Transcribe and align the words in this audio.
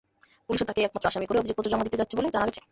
পুলিশও 0.45 0.67
তাঁকেই 0.67 0.85
একমাত্র 0.87 1.09
আসামি 1.11 1.25
করে 1.27 1.41
অভিযোগপত্র 1.41 1.71
জমা 1.73 1.85
দিতে 1.87 1.99
যাচ্ছে 1.99 2.15
বলে 2.17 2.33
জানা 2.35 2.45
গেছে। 2.47 2.61